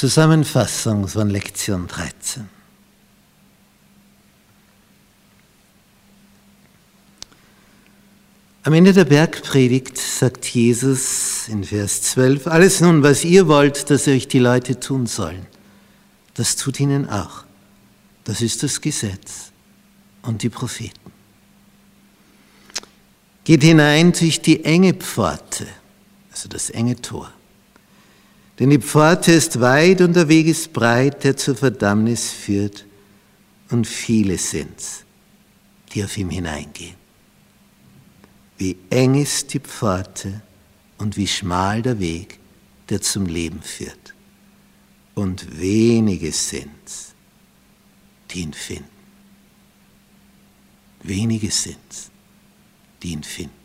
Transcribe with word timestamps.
Zusammenfassung 0.00 1.06
von 1.08 1.28
Lektion 1.28 1.86
13. 1.86 2.48
Am 8.62 8.72
Ende 8.72 8.94
der 8.94 9.04
Bergpredigt 9.04 9.98
sagt 9.98 10.46
Jesus 10.46 11.48
in 11.48 11.64
Vers 11.64 12.00
12, 12.00 12.46
alles 12.46 12.80
nun, 12.80 13.02
was 13.02 13.26
ihr 13.26 13.46
wollt, 13.46 13.90
dass 13.90 14.08
euch 14.08 14.26
die 14.26 14.38
Leute 14.38 14.80
tun 14.80 15.06
sollen, 15.06 15.44
das 16.32 16.56
tut 16.56 16.80
ihnen 16.80 17.06
auch. 17.06 17.44
Das 18.24 18.40
ist 18.40 18.62
das 18.62 18.80
Gesetz 18.80 19.52
und 20.22 20.42
die 20.42 20.48
Propheten. 20.48 21.12
Geht 23.44 23.62
hinein 23.62 24.12
durch 24.12 24.40
die 24.40 24.64
enge 24.64 24.94
Pforte, 24.94 25.66
also 26.32 26.48
das 26.48 26.70
enge 26.70 26.96
Tor. 26.96 27.30
Denn 28.60 28.68
die 28.68 28.78
Pforte 28.78 29.32
ist 29.32 29.58
weit 29.60 30.02
und 30.02 30.14
der 30.14 30.28
Weg 30.28 30.46
ist 30.46 30.74
breit, 30.74 31.24
der 31.24 31.34
zur 31.34 31.56
Verdammnis 31.56 32.30
führt, 32.30 32.84
und 33.70 33.86
viele 33.86 34.36
sind's, 34.36 35.04
die 35.92 36.04
auf 36.04 36.16
ihm 36.18 36.28
hineingehen. 36.28 36.96
Wie 38.58 38.76
eng 38.90 39.14
ist 39.14 39.54
die 39.54 39.60
Pforte 39.60 40.42
und 40.98 41.16
wie 41.16 41.26
schmal 41.26 41.80
der 41.80 41.98
Weg, 41.98 42.38
der 42.90 43.00
zum 43.00 43.24
Leben 43.24 43.62
führt. 43.62 44.14
Und 45.14 45.58
wenige 45.58 46.30
sind's, 46.30 47.14
die 48.30 48.40
ihn 48.40 48.52
finden. 48.52 48.84
Wenige 51.02 51.50
sind's, 51.50 52.10
die 53.02 53.12
ihn 53.12 53.22
finden. 53.22 53.59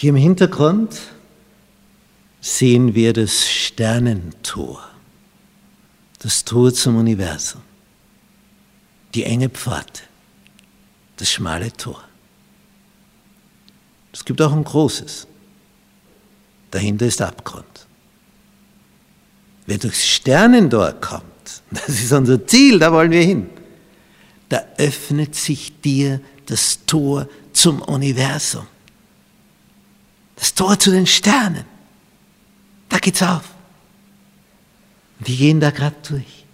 Hier 0.00 0.08
im 0.08 0.16
Hintergrund 0.16 0.98
sehen 2.40 2.94
wir 2.94 3.12
das 3.12 3.46
Sternentor, 3.46 4.82
das 6.20 6.42
Tor 6.42 6.72
zum 6.72 6.96
Universum, 6.96 7.60
die 9.14 9.24
enge 9.24 9.50
Pforte 9.50 10.00
das 11.18 11.30
schmale 11.30 11.70
Tor. 11.70 12.02
Es 14.10 14.24
gibt 14.24 14.40
auch 14.40 14.54
ein 14.54 14.64
großes. 14.64 15.26
Dahinter 16.70 17.04
ist 17.04 17.20
Abgrund. 17.20 17.86
Wer 19.66 19.76
durchs 19.76 20.06
Sternentor 20.06 20.92
kommt, 20.92 21.62
das 21.72 21.90
ist 21.90 22.12
unser 22.12 22.46
Ziel, 22.46 22.78
da 22.78 22.90
wollen 22.90 23.10
wir 23.10 23.20
hin, 23.20 23.50
da 24.48 24.64
öffnet 24.78 25.34
sich 25.34 25.78
dir 25.82 26.22
das 26.46 26.86
Tor 26.86 27.28
zum 27.52 27.82
Universum. 27.82 28.66
Das 30.40 30.54
Tor 30.54 30.78
zu 30.78 30.90
den 30.90 31.06
Sternen. 31.06 31.66
Da 32.88 32.98
geht's 32.98 33.22
auf. 33.22 33.44
Und 35.18 35.28
die 35.28 35.36
gehen 35.36 35.60
da 35.60 35.70
gerade 35.70 35.96
durch. 36.08 36.46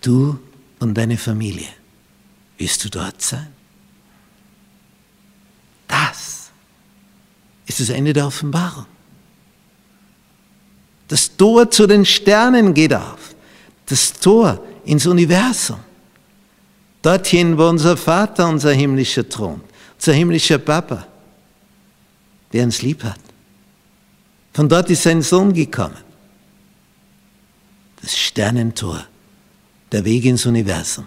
Du 0.00 0.38
und 0.80 0.94
deine 0.94 1.16
Familie, 1.16 1.68
wirst 2.58 2.84
du 2.84 2.90
dort 2.90 3.22
sein? 3.22 3.46
Das 5.86 6.50
ist 7.66 7.80
das 7.80 7.88
Ende 7.90 8.12
der 8.12 8.26
Offenbarung. 8.26 8.86
Das 11.06 11.36
Tor 11.36 11.70
zu 11.70 11.86
den 11.86 12.04
Sternen 12.04 12.74
geht 12.74 12.92
auf. 12.92 13.34
Das 13.86 14.12
Tor 14.12 14.62
ins 14.84 15.06
Universum. 15.06 15.78
Dorthin, 17.04 17.58
wo 17.58 17.68
unser 17.68 17.98
Vater, 17.98 18.48
unser 18.48 18.72
himmlischer 18.72 19.28
Thron, 19.28 19.60
unser 19.96 20.14
himmlischer 20.14 20.56
Papa, 20.56 21.06
der 22.50 22.64
uns 22.64 22.80
lieb 22.80 23.04
hat. 23.04 23.20
Von 24.54 24.70
dort 24.70 24.88
ist 24.88 25.02
sein 25.02 25.20
Sohn 25.20 25.52
gekommen. 25.52 25.98
Das 28.00 28.16
Sternentor 28.16 29.06
der 29.92 30.02
Weg 30.06 30.24
ins 30.24 30.46
Universum, 30.46 31.06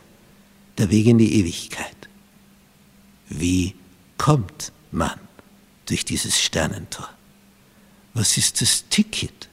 der 0.78 0.88
Weg 0.92 1.08
in 1.08 1.18
die 1.18 1.40
Ewigkeit. 1.40 1.96
Wie 3.30 3.74
kommt 4.20 4.72
man 4.92 5.20
durch 5.88 6.06
dieses 6.06 6.40
Sternentor? 6.40 7.10
Was 8.14 8.38
ist 8.38 8.62
das 8.62 8.88
Ticket 8.88 9.50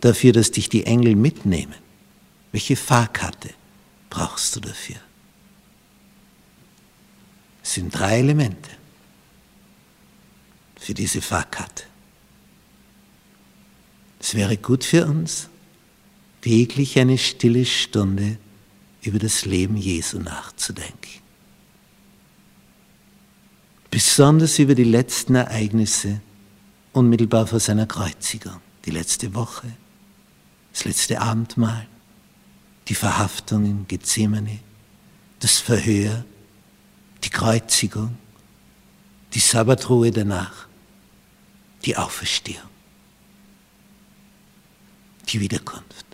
dafür, 0.00 0.32
dass 0.32 0.52
dich 0.52 0.68
die 0.68 0.86
Engel 0.86 1.16
mitnehmen? 1.16 1.74
Welche 2.52 2.76
Fahrkarte 2.76 3.50
brauchst 4.10 4.54
du 4.54 4.60
dafür? 4.60 5.03
Sind 7.74 7.92
drei 7.92 8.20
Elemente 8.20 8.70
für 10.76 10.94
diese 10.94 11.20
Fahrkarte. 11.20 11.82
Es 14.20 14.36
wäre 14.36 14.56
gut 14.56 14.84
für 14.84 15.04
uns, 15.06 15.48
täglich 16.40 16.96
eine 17.00 17.18
stille 17.18 17.64
Stunde 17.64 18.38
über 19.02 19.18
das 19.18 19.44
Leben 19.44 19.76
Jesu 19.76 20.20
nachzudenken. 20.20 21.20
Besonders 23.90 24.60
über 24.60 24.76
die 24.76 24.84
letzten 24.84 25.34
Ereignisse 25.34 26.20
unmittelbar 26.92 27.48
vor 27.48 27.58
seiner 27.58 27.86
Kreuzigung, 27.86 28.60
die 28.84 28.92
letzte 28.92 29.34
Woche, 29.34 29.66
das 30.72 30.84
letzte 30.84 31.20
Abendmahl, 31.20 31.88
die 32.86 32.94
Verhaftung 32.94 33.64
in 33.64 33.88
Gethsemane, 33.88 34.60
das 35.40 35.58
Verhör, 35.58 36.24
die 37.24 37.30
Kreuzigung, 37.30 38.16
die 39.32 39.38
Sabbatruhe 39.38 40.10
danach, 40.10 40.66
die 41.84 41.96
Auferstehung, 41.96 42.68
die 45.28 45.40
Wiederkunft. 45.40 46.04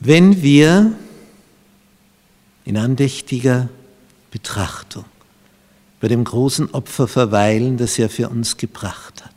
Wenn 0.00 0.42
wir 0.42 0.92
in 2.64 2.76
andächtiger 2.76 3.68
Betrachtung 4.30 5.04
bei 6.00 6.08
dem 6.08 6.24
großen 6.24 6.72
Opfer 6.72 7.08
verweilen, 7.08 7.76
das 7.76 7.98
er 7.98 8.08
für 8.08 8.28
uns 8.28 8.56
gebracht 8.56 9.24
hat, 9.24 9.34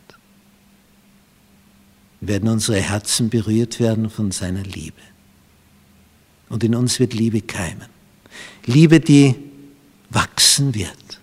werden 2.21 2.49
unsere 2.49 2.79
Herzen 2.79 3.29
berührt 3.29 3.79
werden 3.79 4.09
von 4.09 4.31
seiner 4.31 4.63
Liebe. 4.63 5.01
Und 6.49 6.63
in 6.63 6.75
uns 6.75 6.99
wird 6.99 7.13
Liebe 7.13 7.41
keimen. 7.41 8.00
Liebe, 8.65 8.99
die 8.99 9.35
wachsen 10.09 10.73
wird. 10.75 11.19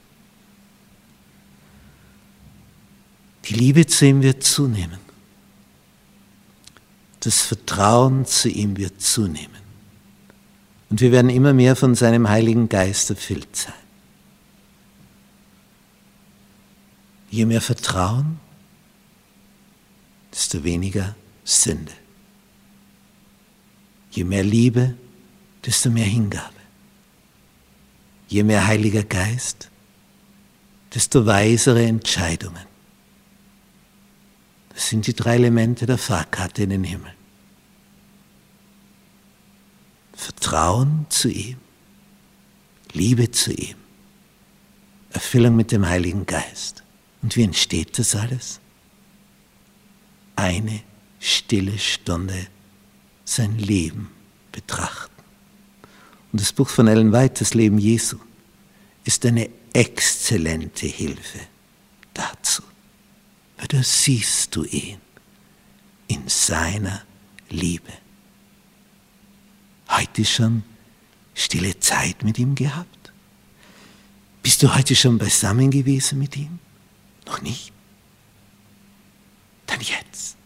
Die 3.46 3.54
Liebe 3.54 3.86
zu 3.86 4.06
ihm 4.06 4.22
wird 4.22 4.42
zunehmen. 4.42 4.98
Das 7.20 7.42
Vertrauen 7.42 8.26
zu 8.26 8.48
ihm 8.48 8.76
wird 8.76 9.00
zunehmen. 9.00 9.62
Und 10.90 11.00
wir 11.00 11.12
werden 11.12 11.30
immer 11.30 11.52
mehr 11.52 11.76
von 11.76 11.94
seinem 11.94 12.28
Heiligen 12.28 12.68
Geist 12.68 13.10
erfüllt 13.10 13.54
sein. 13.54 13.74
Je 17.30 17.44
mehr 17.44 17.60
Vertrauen, 17.60 18.38
desto 20.32 20.64
weniger 20.64 21.14
Sünde. 21.44 21.92
Je 24.10 24.24
mehr 24.24 24.44
Liebe, 24.44 24.94
desto 25.64 25.90
mehr 25.90 26.06
Hingabe. 26.06 26.57
Je 28.28 28.42
mehr 28.42 28.66
Heiliger 28.66 29.04
Geist, 29.04 29.70
desto 30.94 31.26
weisere 31.26 31.84
Entscheidungen. 31.84 32.66
Das 34.68 34.88
sind 34.88 35.06
die 35.06 35.14
drei 35.14 35.36
Elemente 35.36 35.86
der 35.86 35.98
Fahrkarte 35.98 36.62
in 36.62 36.70
den 36.70 36.84
Himmel. 36.84 37.12
Vertrauen 40.14 41.06
zu 41.08 41.28
ihm, 41.30 41.56
Liebe 42.92 43.30
zu 43.30 43.52
ihm, 43.52 43.76
Erfüllung 45.10 45.56
mit 45.56 45.72
dem 45.72 45.86
Heiligen 45.86 46.26
Geist. 46.26 46.82
Und 47.22 47.34
wie 47.36 47.42
entsteht 47.42 47.98
das 47.98 48.14
alles? 48.14 48.60
Eine 50.36 50.80
stille 51.18 51.78
Stunde 51.78 52.46
sein 53.24 53.58
Leben 53.58 54.10
betrachten. 54.52 55.07
Und 56.38 56.42
das 56.42 56.52
Buch 56.52 56.68
von 56.68 56.86
Ellen 56.86 57.12
White, 57.12 57.40
das 57.40 57.54
Leben 57.54 57.78
Jesu, 57.78 58.16
ist 59.04 59.26
eine 59.26 59.50
exzellente 59.72 60.86
Hilfe 60.86 61.40
dazu 62.14 62.62
weil 63.58 63.66
da 63.66 63.82
siehst 63.82 64.54
du 64.54 64.64
ihn 64.64 65.00
in 66.06 66.28
seiner 66.28 67.02
Liebe. 67.50 67.92
Heute 69.90 70.24
schon 70.24 70.62
stille 71.34 71.78
Zeit 71.80 72.22
mit 72.22 72.38
ihm 72.38 72.54
gehabt? 72.54 73.12
Bist 74.42 74.62
du 74.62 74.74
heute 74.74 74.94
schon 74.94 75.18
beisammen 75.18 75.70
gewesen 75.70 76.18
mit 76.18 76.36
ihm? 76.36 76.60
Noch 77.26 77.42
nicht? 77.42 77.72
Dann 79.66 79.80
jetzt. 79.80 80.36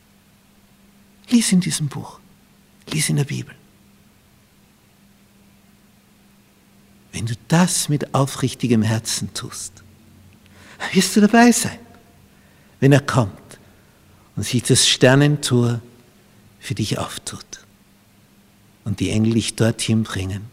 Lies 1.29 1.53
in 1.53 1.61
diesem 1.61 1.89
Buch. 1.89 2.19
Lies 2.91 3.09
in 3.09 3.17
der 3.17 3.25
Bibel. 3.25 3.55
Wenn 7.13 7.27
du 7.27 7.35
das 7.49 7.89
mit 7.89 8.15
aufrichtigem 8.15 8.83
Herzen 8.83 9.33
tust, 9.35 9.83
wirst 10.93 11.15
du 11.15 11.21
dabei 11.21 11.53
sein, 11.53 11.79
wenn 12.81 12.93
er 12.93 13.01
kommt 13.01 13.33
und 14.35 14.45
sich 14.45 14.63
das 14.63 14.89
Sternentor 14.89 15.81
für 16.59 16.75
dich 16.75 16.99
auftut 16.99 17.45
und 18.85 19.01
die 19.01 19.11
Engel 19.11 19.35
dich 19.35 19.55
dorthin 19.55 20.03
bringen, 20.03 20.51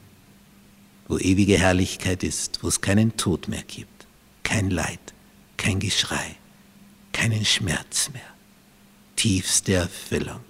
wo 1.08 1.18
ewige 1.18 1.58
Herrlichkeit 1.58 2.24
ist, 2.24 2.62
wo 2.64 2.68
es 2.68 2.82
keinen 2.82 3.18
Tod 3.18 3.48
mehr 3.48 3.64
gibt, 3.64 4.06
kein 4.44 4.70
Leid, 4.70 5.00
kein 5.58 5.80
Geschrei, 5.80 6.36
keinen 7.14 7.46
Schmerz 7.46 8.12
mehr, 8.14 8.22
tiefste 9.16 9.74
Erfüllung, 9.74 10.42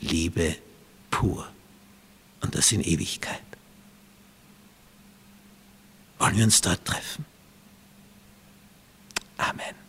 Liebe 0.00 0.54
pur 1.10 1.48
und 2.40 2.54
das 2.54 2.70
in 2.70 2.82
Ewigkeit. 2.82 3.47
Wollen 6.28 6.36
wir 6.36 6.44
uns 6.44 6.60
dort 6.60 6.84
treffen? 6.84 7.24
Amen. 9.38 9.87